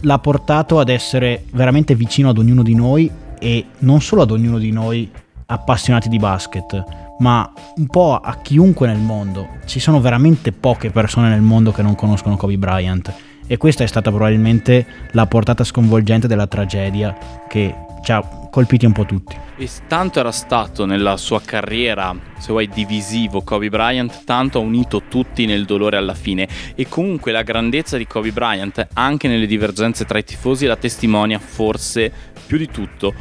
l'ha 0.00 0.18
portato 0.18 0.78
ad 0.78 0.90
essere 0.90 1.44
veramente 1.52 1.94
vicino 1.94 2.28
ad 2.28 2.38
ognuno 2.38 2.62
di 2.62 2.74
noi 2.74 3.10
e 3.44 3.66
non 3.80 4.00
solo 4.00 4.22
ad 4.22 4.30
ognuno 4.30 4.56
di 4.56 4.70
noi 4.70 5.10
appassionati 5.44 6.08
di 6.08 6.18
basket, 6.18 6.82
ma 7.18 7.52
un 7.76 7.86
po' 7.88 8.16
a 8.16 8.38
chiunque 8.40 8.86
nel 8.86 8.96
mondo. 8.96 9.58
Ci 9.66 9.80
sono 9.80 10.00
veramente 10.00 10.50
poche 10.50 10.88
persone 10.88 11.28
nel 11.28 11.42
mondo 11.42 11.70
che 11.70 11.82
non 11.82 11.94
conoscono 11.94 12.38
Kobe 12.38 12.56
Bryant 12.56 13.12
e 13.46 13.58
questa 13.58 13.84
è 13.84 13.86
stata 13.86 14.08
probabilmente 14.08 14.86
la 15.10 15.26
portata 15.26 15.62
sconvolgente 15.62 16.26
della 16.26 16.46
tragedia 16.46 17.14
che 17.46 17.74
ci 18.02 18.12
ha 18.12 18.48
colpiti 18.50 18.86
un 18.86 18.92
po' 18.92 19.04
tutti. 19.04 19.36
E 19.56 19.68
tanto 19.88 20.20
era 20.20 20.32
stato 20.32 20.86
nella 20.86 21.18
sua 21.18 21.42
carriera, 21.44 22.16
se 22.38 22.50
vuoi, 22.50 22.68
divisivo 22.68 23.42
Kobe 23.42 23.68
Bryant, 23.68 24.24
tanto 24.24 24.58
ha 24.58 24.62
unito 24.62 25.02
tutti 25.08 25.44
nel 25.44 25.66
dolore 25.66 25.96
alla 25.96 26.14
fine. 26.14 26.48
E 26.74 26.88
comunque 26.88 27.32
la 27.32 27.42
grandezza 27.42 27.96
di 27.96 28.06
Kobe 28.06 28.30
Bryant, 28.30 28.86
anche 28.94 29.28
nelle 29.28 29.46
divergenze 29.46 30.04
tra 30.04 30.18
i 30.18 30.24
tifosi, 30.24 30.66
la 30.66 30.76
testimonia 30.76 31.38
forse 31.38 32.12
più 32.46 32.58
di 32.58 32.68
tutto 32.68 33.14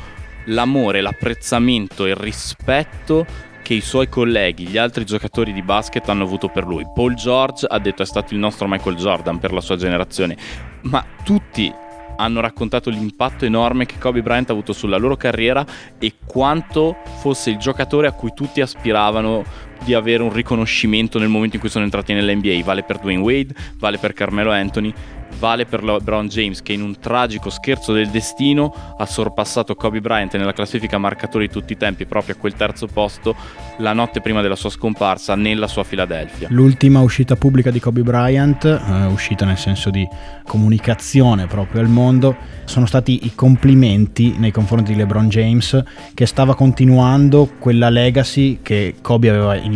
l'amore, 0.45 1.01
l'apprezzamento 1.01 2.05
e 2.05 2.09
il 2.09 2.15
rispetto 2.15 3.25
che 3.61 3.73
i 3.73 3.81
suoi 3.81 4.09
colleghi, 4.09 4.67
gli 4.67 4.77
altri 4.77 5.05
giocatori 5.05 5.53
di 5.53 5.61
basket 5.61 6.07
hanno 6.09 6.23
avuto 6.23 6.49
per 6.49 6.65
lui. 6.65 6.85
Paul 6.93 7.15
George 7.15 7.65
ha 7.65 7.79
detto 7.79 8.03
è 8.03 8.05
stato 8.05 8.33
il 8.33 8.39
nostro 8.39 8.67
Michael 8.67 8.97
Jordan 8.97 9.39
per 9.39 9.53
la 9.53 9.61
sua 9.61 9.77
generazione, 9.77 10.37
ma 10.81 11.03
tutti 11.23 11.73
hanno 12.15 12.41
raccontato 12.41 12.89
l'impatto 12.89 13.45
enorme 13.45 13.85
che 13.85 13.97
Kobe 13.97 14.21
Bryant 14.21 14.49
ha 14.49 14.53
avuto 14.53 14.73
sulla 14.73 14.97
loro 14.97 15.15
carriera 15.15 15.65
e 15.97 16.13
quanto 16.25 16.97
fosse 17.19 17.49
il 17.49 17.57
giocatore 17.57 18.07
a 18.07 18.11
cui 18.11 18.33
tutti 18.35 18.61
aspiravano 18.61 19.43
di 19.83 19.93
avere 19.93 20.23
un 20.23 20.31
riconoscimento 20.31 21.19
nel 21.19 21.29
momento 21.29 21.55
in 21.55 21.61
cui 21.61 21.69
sono 21.69 21.83
entrati 21.83 22.13
nell'NBA. 22.13 22.63
Vale 22.63 22.83
per 22.83 22.99
Dwayne 22.99 23.21
Wade, 23.21 23.53
vale 23.77 23.97
per 23.97 24.13
Carmelo 24.13 24.51
Anthony 24.51 24.93
vale 25.39 25.65
per 25.65 25.83
LeBron 25.83 26.27
James 26.27 26.61
che 26.61 26.73
in 26.73 26.81
un 26.81 26.99
tragico 26.99 27.49
scherzo 27.49 27.93
del 27.93 28.09
destino 28.09 28.73
ha 28.97 29.05
sorpassato 29.05 29.75
Kobe 29.75 30.01
Bryant 30.01 30.35
nella 30.35 30.53
classifica 30.53 30.97
marcatori 30.97 31.47
di 31.47 31.53
tutti 31.53 31.73
i 31.73 31.77
tempi 31.77 32.05
proprio 32.05 32.35
a 32.35 32.37
quel 32.37 32.53
terzo 32.53 32.87
posto 32.87 33.35
la 33.77 33.93
notte 33.93 34.21
prima 34.21 34.41
della 34.41 34.55
sua 34.55 34.69
scomparsa 34.69 35.35
nella 35.35 35.67
sua 35.67 35.83
Philadelphia. 35.83 36.47
L'ultima 36.51 37.01
uscita 37.01 37.35
pubblica 37.35 37.71
di 37.71 37.79
Kobe 37.79 38.01
Bryant, 38.01 38.63
eh, 38.63 39.05
uscita 39.05 39.45
nel 39.45 39.57
senso 39.57 39.89
di 39.89 40.07
comunicazione 40.45 41.47
proprio 41.47 41.81
al 41.81 41.89
mondo, 41.89 42.35
sono 42.65 42.85
stati 42.85 43.25
i 43.25 43.33
complimenti 43.35 44.35
nei 44.37 44.51
confronti 44.51 44.93
di 44.93 44.97
LeBron 44.97 45.27
James 45.27 45.83
che 46.13 46.25
stava 46.25 46.55
continuando 46.55 47.49
quella 47.59 47.89
legacy 47.89 48.59
che 48.61 48.95
Kobe 49.01 49.29
aveva 49.29 49.55
iniziato 49.55 49.72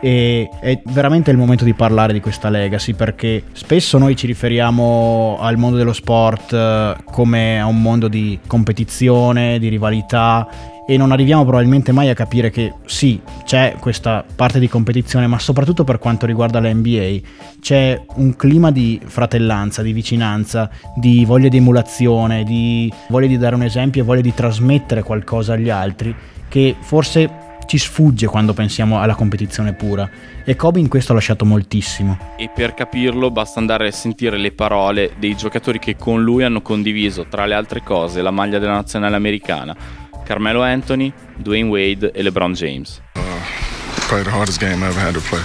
e 0.00 0.48
è 0.60 0.80
veramente 0.86 1.30
il 1.30 1.36
momento 1.36 1.64
di 1.64 1.74
parlare 1.74 2.12
di 2.12 2.20
questa 2.20 2.48
legacy 2.48 2.94
perché 2.94 3.44
spesso 3.52 3.98
noi 3.98 4.16
ci 4.16 4.26
riferiamo 4.26 5.38
al 5.40 5.56
mondo 5.56 5.76
dello 5.76 5.92
sport 5.92 6.52
eh, 6.52 6.96
come 7.10 7.60
a 7.60 7.66
un 7.66 7.80
mondo 7.80 8.08
di 8.08 8.38
competizione, 8.46 9.58
di 9.58 9.68
rivalità 9.68 10.48
e 10.84 10.96
non 10.96 11.12
arriviamo 11.12 11.44
probabilmente 11.44 11.92
mai 11.92 12.08
a 12.08 12.14
capire 12.14 12.50
che 12.50 12.74
sì, 12.86 13.20
c'è 13.44 13.76
questa 13.78 14.24
parte 14.34 14.58
di 14.58 14.68
competizione, 14.68 15.26
ma 15.26 15.38
soprattutto 15.38 15.84
per 15.84 15.98
quanto 15.98 16.26
riguarda 16.26 16.60
la 16.60 16.72
NBA 16.72 17.18
c'è 17.60 18.02
un 18.16 18.34
clima 18.34 18.72
di 18.72 19.00
fratellanza, 19.04 19.82
di 19.82 19.92
vicinanza, 19.92 20.68
di 20.96 21.24
voglia 21.24 21.48
di 21.48 21.58
emulazione, 21.58 22.42
di 22.42 22.92
voglia 23.08 23.28
di 23.28 23.38
dare 23.38 23.54
un 23.54 23.62
esempio 23.62 24.02
e 24.02 24.04
voglia 24.04 24.22
di 24.22 24.34
trasmettere 24.34 25.02
qualcosa 25.02 25.52
agli 25.52 25.70
altri 25.70 26.14
che 26.48 26.74
forse 26.78 27.51
ci 27.72 27.78
sfugge 27.78 28.26
quando 28.26 28.52
pensiamo 28.52 29.00
alla 29.00 29.14
competizione 29.14 29.72
pura 29.72 30.06
e 30.44 30.56
Kobe 30.56 30.78
in 30.78 30.88
questo 30.88 31.12
ha 31.12 31.14
lasciato 31.14 31.46
moltissimo. 31.46 32.18
E 32.36 32.50
per 32.54 32.74
capirlo 32.74 33.30
basta 33.30 33.60
andare 33.60 33.88
a 33.88 33.90
sentire 33.90 34.36
le 34.36 34.52
parole 34.52 35.12
dei 35.18 35.34
giocatori 35.34 35.78
che 35.78 35.96
con 35.96 36.22
lui 36.22 36.44
hanno 36.44 36.60
condiviso, 36.60 37.24
tra 37.30 37.46
le 37.46 37.54
altre 37.54 37.82
cose, 37.82 38.20
la 38.20 38.30
maglia 38.30 38.58
della 38.58 38.74
nazionale 38.74 39.16
americana 39.16 39.74
Carmelo 40.22 40.62
Anthony, 40.62 41.10
Dwayne 41.34 41.70
Wade 41.70 42.12
e 42.12 42.20
LeBron 42.20 42.52
James. 42.52 43.00
Uh, 43.16 44.22
the 44.22 44.28
hardest 44.28 44.60
game 44.60 44.84
I 44.84 44.88
ever 44.88 45.00
had 45.00 45.14
to 45.14 45.22
play. 45.22 45.40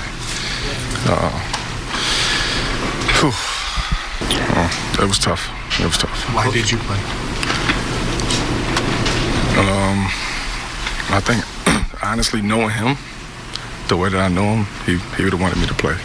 Uh, 1.06 1.32
uh, 4.54 5.02
it 5.02 5.08
was 5.08 5.18
tough. 5.18 5.50
It 5.80 5.86
was 5.86 5.98
tough. 5.98 6.28
Why 6.36 6.52
did 6.52 6.70
you 6.70 6.78
play? 6.80 7.00
Um, 9.58 10.10
I 11.10 11.22
think 11.22 11.42
honestly 12.04 12.42
knowing 12.42 12.70
him, 12.70 12.98
the 13.88 13.98
way 13.98 14.10
that 14.10 14.20
I 14.20 14.28
know 14.28 14.62
him, 14.62 14.66
he 14.86 14.98
he 15.16 15.24
would 15.24 15.34
have 15.34 15.42
wanted 15.42 15.58
me 15.58 15.68
to 15.68 15.74
play. 15.74 15.96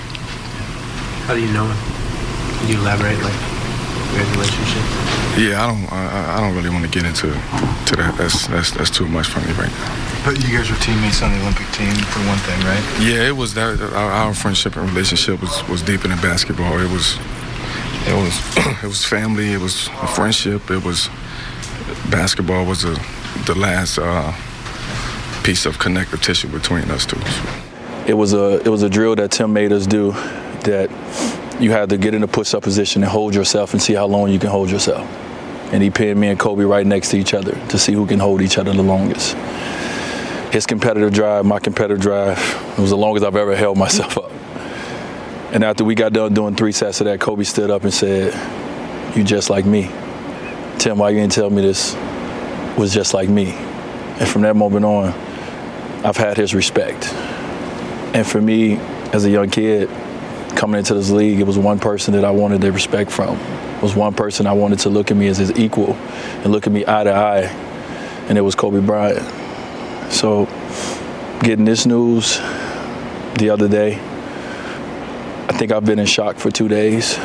How 1.26 1.34
do 1.34 1.40
you 1.40 1.52
know 1.52 1.66
him? 1.66 1.78
Can 2.58 2.68
you 2.70 2.78
elaborate, 2.78 3.18
like 3.22 3.34
your 4.14 4.26
relationship? 4.34 4.84
Yeah, 5.38 5.64
I 5.64 5.66
don't. 5.66 5.92
I, 5.92 6.37
I 6.37 6.40
don't 6.40 6.54
really 6.54 6.70
want 6.70 6.84
to 6.84 6.90
get 6.90 7.04
into 7.04 7.32
to 7.32 7.96
that. 7.96 8.14
That's 8.18 8.46
that's 8.46 8.70
that's 8.70 8.90
too 8.90 9.08
much 9.08 9.26
for 9.28 9.40
me 9.40 9.52
right 9.54 9.70
now. 9.70 9.92
But 10.25 10.38
you 10.42 10.56
guys 10.56 10.70
were 10.70 10.76
teammates 10.78 11.22
on 11.22 11.32
the 11.32 11.40
Olympic 11.40 11.66
team 11.72 11.94
for 12.12 12.20
one 12.28 12.38
thing, 12.46 12.61
right? 12.62 12.84
Yeah, 13.00 13.28
it 13.28 13.37
was 13.37 13.54
that. 13.54 13.80
Our, 13.80 14.11
our 14.11 14.34
friendship 14.34 14.76
and 14.76 14.88
relationship 14.90 15.40
was 15.40 15.66
was 15.68 15.82
deeper 15.82 16.08
than 16.08 16.20
basketball. 16.20 16.78
It 16.78 16.90
was. 16.90 17.18
It 18.06 18.14
was. 18.14 18.34
it 18.84 18.88
was 18.88 19.04
family. 19.04 19.52
It 19.52 19.61
was 19.61 19.88
a 20.02 20.06
friendship. 20.06 20.70
It 20.70 20.84
was. 20.84 21.08
Basketball 22.11 22.66
was 22.66 22.84
a, 22.84 22.94
the 23.46 23.54
last 23.56 23.99
uh, 23.99 24.32
piece 25.42 25.66
of 25.66 25.78
connective 25.78 26.22
tissue 26.22 26.49
between 26.49 26.90
us 26.90 27.04
two. 27.06 27.20
It 28.06 28.14
was 28.14 28.32
a 28.32 28.61
it 28.61 28.68
was 28.68 28.82
a 28.82 28.88
drill 28.88 29.14
that 29.16 29.30
Tim 29.32 29.52
made 29.52 29.72
us 29.72 29.87
do 29.87 30.12
that 30.64 30.90
you 31.61 31.70
had 31.70 31.90
to 31.90 31.99
get 31.99 32.14
in 32.14 32.22
a 32.22 32.28
push-up 32.28 32.62
position 32.62 33.02
and 33.02 33.11
hold 33.11 33.34
yourself 33.34 33.72
and 33.72 33.82
see 33.82 33.94
how 33.94 34.06
long 34.06 34.30
you 34.30 34.38
can 34.38 34.50
hold 34.50 34.70
yourself. 34.70 35.06
And 35.72 35.82
he 35.82 35.90
pinned 35.90 36.20
me 36.20 36.28
and 36.28 36.38
Kobe 36.38 36.64
right 36.64 36.87
next 36.87 37.11
to 37.11 37.18
each 37.18 37.34
other 37.34 37.52
to 37.68 37.78
see 37.78 37.92
who 37.92 38.06
can 38.06 38.18
hold 38.18 38.42
each 38.42 38.58
other 38.58 38.72
the 38.72 38.82
longest. 38.82 39.34
His 40.52 40.66
competitive 40.66 41.12
drive, 41.12 41.46
my 41.46 41.58
competitive 41.58 42.00
drive, 42.00 42.38
it 42.76 42.80
was 42.80 42.90
the 42.90 42.96
longest 42.96 43.25
I've 43.25 43.37
ever 43.37 43.56
held 43.56 43.78
myself 43.87 44.18
up. 44.18 44.32
And 45.52 45.64
after 45.64 45.84
we 45.84 45.94
got 45.94 46.12
done 46.12 46.34
doing 46.34 46.56
three 46.56 46.72
sets 46.72 47.00
of 47.00 47.06
that, 47.06 47.20
Kobe 47.20 47.44
stood 47.44 47.70
up 47.70 47.84
and 47.84 47.92
said, 47.92 48.34
You 49.16 49.22
just 49.22 49.50
like 49.50 49.64
me. 49.64 49.90
Tim, 50.78 50.99
why 50.99 51.11
you 51.11 51.20
didn't 51.20 51.32
tell 51.32 51.50
me 51.50 51.62
this 51.62 51.94
was 52.76 52.92
just 52.92 53.14
like 53.14 53.28
me? 53.28 53.52
And 53.52 54.28
from 54.28 54.42
that 54.42 54.56
moment 54.56 54.84
on, 54.84 55.31
I've 56.04 56.16
had 56.16 56.37
his 56.37 56.54
respect. 56.54 57.12
And 58.14 58.26
for 58.26 58.40
me, 58.40 58.76
as 59.12 59.25
a 59.25 59.30
young 59.30 59.50
kid, 59.50 59.88
coming 60.56 60.78
into 60.78 60.94
this 60.94 61.11
league, 61.11 61.40
it 61.40 61.47
was 61.47 61.59
one 61.59 61.78
person 61.78 62.14
that 62.14 62.25
I 62.25 62.30
wanted 62.30 62.61
the 62.61 62.73
respect 62.73 63.11
from. 63.11 63.37
It 63.37 63.82
was 63.82 63.94
one 63.94 64.14
person 64.14 64.47
I 64.47 64.52
wanted 64.52 64.80
to 64.80 64.90
look 64.90 65.11
at 65.11 65.16
me 65.16 65.28
as 65.28 65.38
his 65.38 65.52
equal 65.52 65.94
and 65.94 66.47
look 66.52 66.66
at 66.66 66.73
me 66.73 66.85
eye 66.87 67.04
to 67.04 67.12
eye, 67.12 67.42
and 68.28 68.37
it 68.37 68.40
was 68.40 68.54
Kobe 68.54 68.80
Bryant. 68.80 69.23
So, 70.12 70.47
getting 71.42 71.64
this 71.64 71.87
news 71.87 72.38
the 73.38 73.50
other 73.50 73.68
day, 73.68 73.94
I 75.49 75.56
think 75.56 75.73
I've 75.73 75.85
been 75.85 75.99
in 75.99 76.06
shock 76.06 76.37
for 76.37 76.50
two 76.50 76.68
days, 76.68 77.16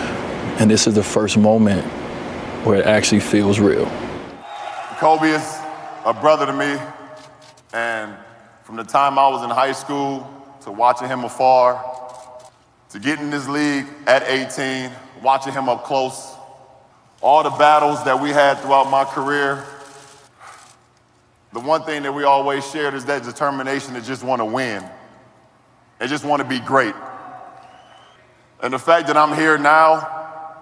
and 0.59 0.69
this 0.69 0.87
is 0.87 0.95
the 0.95 1.03
first 1.03 1.37
moment 1.37 1.85
where 2.63 2.79
it 2.79 2.85
actually 2.85 3.21
feels 3.21 3.59
real. 3.59 3.85
Kobe 4.97 5.29
is 5.29 5.57
a 6.05 6.13
brother 6.13 6.45
to 6.45 6.53
me, 6.53 6.77
and 7.73 8.15
from 8.67 8.75
the 8.75 8.83
time 8.83 9.17
I 9.17 9.29
was 9.29 9.45
in 9.45 9.49
high 9.49 9.71
school 9.71 10.29
to 10.63 10.73
watching 10.73 11.07
him 11.07 11.23
afar 11.23 11.81
to 12.89 12.99
getting 12.99 13.23
in 13.23 13.31
this 13.31 13.47
league 13.47 13.85
at 14.05 14.23
18, 14.23 14.91
watching 15.23 15.53
him 15.53 15.69
up 15.69 15.85
close, 15.85 16.35
all 17.21 17.43
the 17.43 17.49
battles 17.51 18.03
that 18.03 18.19
we 18.19 18.31
had 18.31 18.59
throughout 18.59 18.91
my 18.91 19.05
career. 19.05 19.63
The 21.53 21.61
one 21.61 21.83
thing 21.83 22.03
that 22.03 22.11
we 22.11 22.25
always 22.25 22.69
shared 22.69 22.93
is 22.93 23.05
that 23.05 23.23
determination 23.23 23.93
to 23.93 24.01
just 24.01 24.21
want 24.21 24.41
to 24.41 24.45
win 24.45 24.83
and 26.01 26.09
just 26.09 26.25
want 26.25 26.41
to 26.41 26.47
be 26.49 26.59
great. 26.59 26.93
And 28.61 28.73
the 28.73 28.79
fact 28.79 29.07
that 29.07 29.15
I'm 29.15 29.33
here 29.33 29.57
now 29.57 30.59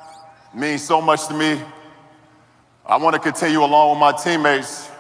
means 0.53 0.83
so 0.83 1.01
much 1.01 1.25
to 1.29 1.33
me. 1.33 1.59
I 2.85 2.97
want 2.97 3.15
to 3.15 3.19
continue 3.19 3.63
along 3.63 3.89
with 3.89 4.00
my 4.00 4.12
teammates 4.12 4.91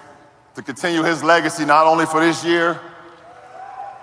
to 0.55 0.63
continue 0.63 1.03
his 1.03 1.23
legacy 1.23 1.65
not 1.65 1.85
only 1.85 2.07
for 2.07 2.19
this 2.19 2.43
year, 2.43 2.81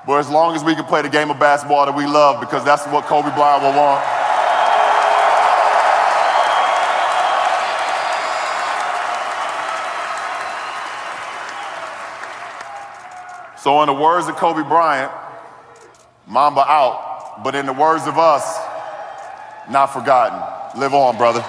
but 0.06 0.18
as 0.18 0.28
long 0.28 0.56
as 0.56 0.64
we 0.64 0.74
can 0.74 0.84
play 0.84 1.02
the 1.02 1.08
game 1.08 1.30
of 1.30 1.38
basketball 1.38 1.86
that 1.86 1.94
we 1.94 2.06
love, 2.06 2.40
because 2.40 2.64
that's 2.64 2.84
what 2.86 3.04
Kobe 3.04 3.32
Bryant 3.34 3.62
will 3.62 3.74
want. 3.74 4.04
So, 13.58 13.80
in 13.82 13.86
the 13.86 13.94
words 13.94 14.26
of 14.26 14.34
Kobe 14.34 14.62
Bryant, 14.62 15.12
Mamba 16.26 16.62
out. 16.62 17.42
But 17.44 17.54
in 17.54 17.66
the 17.66 17.72
words 17.72 18.06
of 18.06 18.18
us, 18.18 18.58
not 19.70 19.86
forgotten. 19.86 20.80
Live 20.80 20.94
on, 20.94 21.16
brother. 21.16 21.44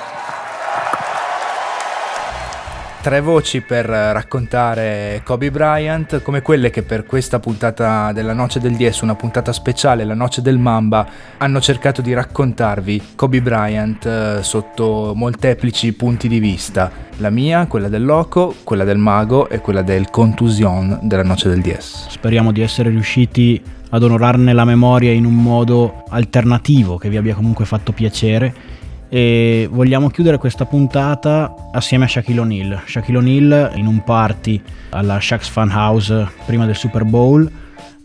Tre 3.04 3.20
voci 3.20 3.60
per 3.60 3.86
raccontare 3.86 5.20
Kobe 5.26 5.52
Bryant, 5.52 6.22
come 6.22 6.42
quelle 6.42 6.70
che 6.70 6.84
per 6.84 7.06
questa 7.06 7.38
puntata 7.38 8.14
della 8.14 8.32
Noce 8.32 8.62
del 8.62 8.78
DS, 8.78 9.02
una 9.02 9.16
puntata 9.16 9.52
speciale, 9.52 10.06
la 10.06 10.14
Noce 10.14 10.42
del 10.42 10.58
Mamba, 10.58 11.06
hanno 11.36 11.60
cercato 11.60 12.02
di 12.02 12.14
raccontarvi 12.14 13.10
Kobe 13.16 13.42
Bryant 13.42 14.06
eh, 14.06 14.38
sotto 14.42 15.12
molteplici 15.14 15.92
punti 15.92 16.30
di 16.30 16.40
vista. 16.40 16.90
La 17.18 17.30
mia, 17.30 17.68
quella 17.68 17.90
del 17.90 18.06
Loco, 18.06 18.56
quella 18.64 18.86
del 18.86 19.00
Mago 19.00 19.50
e 19.50 19.60
quella 19.60 19.82
del 19.82 20.10
Contusion 20.10 21.00
della 21.02 21.24
Noce 21.24 21.50
del 21.50 21.60
DS. 21.60 22.08
Speriamo 22.08 22.54
di 22.54 22.62
essere 22.62 22.90
riusciti 22.90 23.62
ad 23.90 24.02
onorarne 24.02 24.54
la 24.54 24.64
memoria 24.64 25.12
in 25.12 25.26
un 25.26 25.36
modo 25.36 26.06
alternativo 26.08 26.98
che 26.98 27.10
vi 27.10 27.18
abbia 27.18 27.36
comunque 27.36 27.66
fatto 27.66 27.92
piacere 27.92 28.73
e 29.14 29.70
vogliamo 29.72 30.10
chiudere 30.10 30.40
questa 30.40 30.66
puntata 30.66 31.54
assieme 31.72 32.06
a 32.06 32.08
Shaquille 32.08 32.40
O'Neal. 32.40 32.82
Shaquille 32.84 33.20
O'Neal 33.20 33.72
in 33.76 33.86
un 33.86 34.04
party 34.04 34.60
alla 34.90 35.20
Shaq's 35.20 35.50
Fun 35.50 35.70
House 35.72 36.28
prima 36.48 36.66
del 36.66 36.76
Super 36.76 37.04
Bowl 37.04 37.48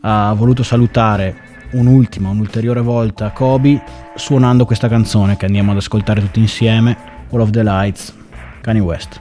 ha 0.03 0.35
voluto 0.35 0.62
salutare 0.62 1.35
un'ultima, 1.71 2.29
un'ulteriore 2.29 2.83
volta 2.83 3.31
Kobe 3.31 3.83
suonando 4.17 4.67
questa 4.67 4.88
canzone 4.88 5.38
che 5.38 5.47
andiamo 5.47 5.71
ad 5.71 5.79
ascoltare 5.79 6.21
tutti 6.21 6.41
insieme, 6.41 6.95
All 7.31 7.41
of 7.41 7.49
the 7.53 7.62
Lights, 7.62 8.15
Kanye 8.61 8.83
West. 8.83 9.19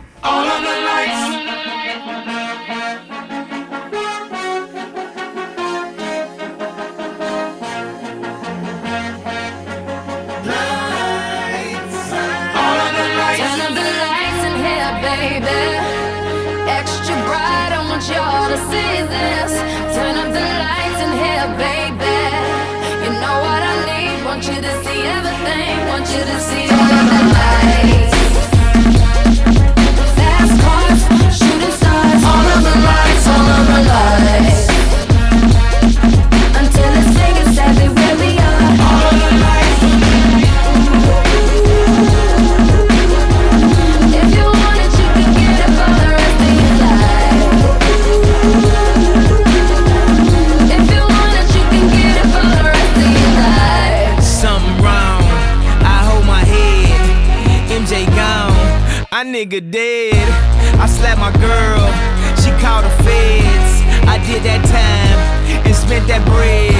Spent 65.87 66.07
that 66.11 66.23
bread. 66.27 66.75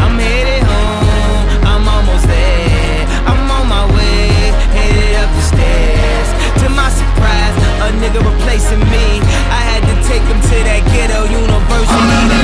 I'm 0.00 0.16
headed 0.16 0.64
home, 0.64 1.44
I'm 1.68 1.84
almost 1.84 2.24
there. 2.24 3.04
I'm 3.28 3.44
on 3.52 3.68
my 3.68 3.84
way, 3.92 4.32
headed 4.72 5.12
up 5.20 5.28
the 5.36 5.44
stairs. 5.44 6.28
To 6.64 6.66
my 6.72 6.88
surprise, 6.88 7.56
a 7.84 7.92
nigga 8.00 8.24
replacing 8.24 8.80
me. 8.88 9.20
I 9.52 9.60
had 9.60 9.84
to 9.84 9.94
take 10.08 10.24
him 10.24 10.40
to 10.40 10.56
that 10.64 10.82
ghetto 10.88 11.28
university. 11.28 12.35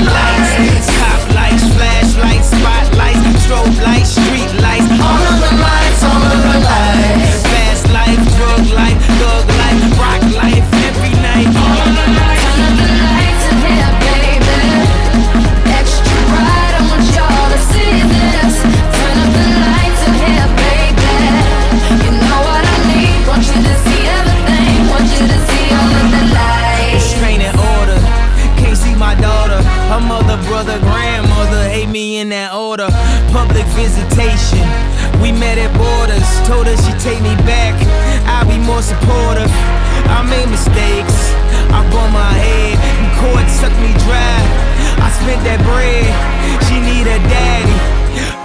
That. 45.93 46.65
She 46.67 46.81
need 46.81 47.07
a 47.07 47.19
daddy. 47.28 47.76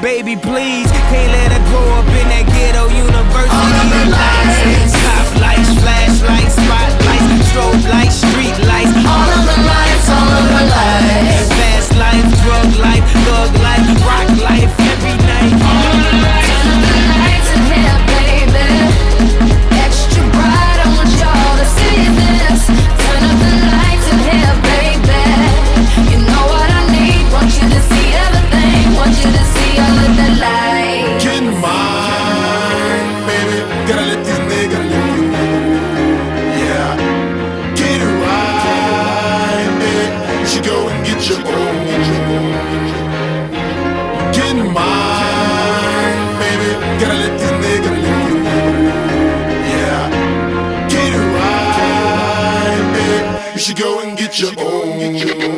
Baby, 0.01 0.35
please, 0.35 0.89
can't 1.09 1.31
let 1.31 1.51
her 1.55 1.63
grow 1.71 1.87
up 1.97 2.07
in 2.11 2.27
that 2.29 2.45
ghetto 2.53 2.85
university. 2.91 3.49
All 3.49 3.73
of 3.81 3.87
the 3.89 4.03
lights, 4.13 4.93
top 4.93 5.27
lights, 5.41 5.71
flashlights, 5.81 6.55
spotlights, 6.59 7.49
strobe 7.49 7.85
lights. 7.89 8.26
go 53.77 53.99
and 53.99 54.17
get 54.17 54.39
your 54.39 54.53
own. 54.59 55.56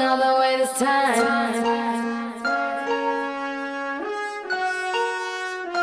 all 0.00 0.16
the 0.16 0.40
way 0.40 0.56
this 0.58 0.78
time. 0.78 1.24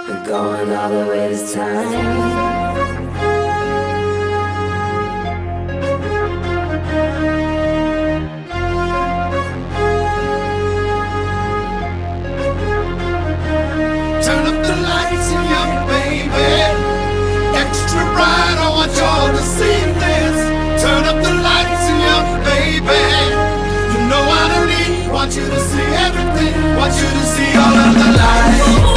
We're 0.07 0.25
going 0.25 0.73
all 0.73 0.89
the 0.89 1.05
way 1.09 1.29
this 1.29 1.53
time. 1.53 2.55
Bright, 18.15 18.57
I 18.59 18.69
want 18.69 18.91
y'all 18.95 19.31
to 19.31 19.41
see 19.41 19.81
this. 20.03 20.37
Turn 20.83 21.03
up 21.03 21.17
the 21.23 21.33
lights 21.47 21.85
in 21.89 21.97
your 22.07 22.23
baby 22.45 23.44
want 25.35 25.49
you 25.49 25.53
to 25.53 25.59
see 25.59 25.81
everything. 25.81 26.75
Want 26.77 26.93
you 26.93 27.09
to 27.09 27.25
see 27.25 27.57
all 27.57 27.75
of 27.75 27.93
the 27.93 28.17
lights. 28.17 28.94